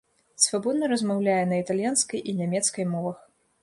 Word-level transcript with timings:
Свабодна 0.45 0.89
размаўляе 0.93 1.37
на 1.53 1.61
італьянскай 1.65 2.19
і 2.31 2.39
нямецкай 2.43 2.93
мовах. 2.97 3.27